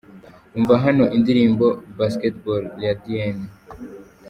[0.57, 1.65] Umva hano indirimbo
[1.97, 3.37] Basketball ya Diyen.